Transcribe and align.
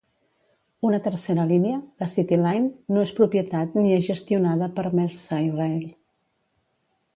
Una 0.87 0.99
tercera 1.07 1.43
línia, 1.51 1.81
la 2.03 2.07
City 2.13 2.39
Line, 2.45 2.71
no 2.97 3.03
és 3.09 3.13
propietat 3.21 3.77
ni 3.81 3.85
és 3.99 4.09
gestionada 4.13 4.73
per 4.81 4.89
Merseyrail. 5.03 5.85